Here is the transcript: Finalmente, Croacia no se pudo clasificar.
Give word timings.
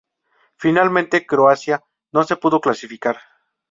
Finalmente, 0.57 1.27
Croacia 1.27 1.83
no 2.11 2.23
se 2.23 2.35
pudo 2.35 2.59
clasificar. 2.59 3.19